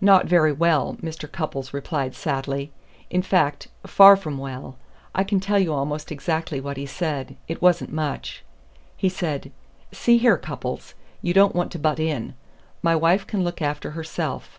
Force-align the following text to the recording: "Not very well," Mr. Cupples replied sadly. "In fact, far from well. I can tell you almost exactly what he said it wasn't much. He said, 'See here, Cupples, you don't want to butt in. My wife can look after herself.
"Not 0.00 0.26
very 0.26 0.52
well," 0.52 0.96
Mr. 1.02 1.26
Cupples 1.28 1.74
replied 1.74 2.14
sadly. 2.14 2.70
"In 3.10 3.20
fact, 3.20 3.66
far 3.84 4.14
from 4.16 4.38
well. 4.38 4.76
I 5.12 5.24
can 5.24 5.40
tell 5.40 5.58
you 5.58 5.72
almost 5.74 6.12
exactly 6.12 6.60
what 6.60 6.76
he 6.76 6.86
said 6.86 7.34
it 7.48 7.60
wasn't 7.60 7.92
much. 7.92 8.44
He 8.96 9.08
said, 9.08 9.50
'See 9.90 10.18
here, 10.18 10.36
Cupples, 10.38 10.94
you 11.20 11.34
don't 11.34 11.56
want 11.56 11.72
to 11.72 11.80
butt 11.80 11.98
in. 11.98 12.34
My 12.80 12.94
wife 12.94 13.26
can 13.26 13.42
look 13.42 13.60
after 13.60 13.90
herself. 13.90 14.54